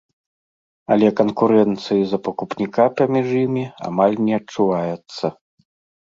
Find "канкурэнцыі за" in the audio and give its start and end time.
1.19-2.17